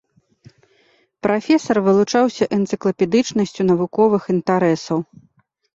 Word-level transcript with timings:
Прафесар 1.27 1.77
вылучаўся 1.89 2.45
энцыклапедычнасцю 2.59 3.61
навуковых 3.73 4.23
інтарэсаў. 4.37 4.99